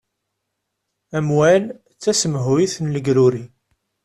Amwan 1.17 1.63
d 1.69 1.97
tasemhuyt 2.01 2.75
n 2.83 2.87
legruri. 2.95 3.43